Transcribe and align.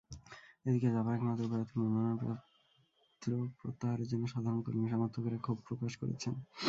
এদিকে 0.65 0.87
জাপার 0.91 1.15
একমাত্র 1.15 1.43
প্রার্থীর 1.51 1.77
মনোনয়নপত্র 1.83 3.29
প্রত্যাহারের 3.59 4.07
জন্য 4.11 4.23
সাধারণ 4.27 4.59
কর্মী-সমর্থকেরা 4.63 5.37
ক্ষোভ 5.39 5.57
প্রকাশ 5.67 5.93
করেছেন। 6.01 6.33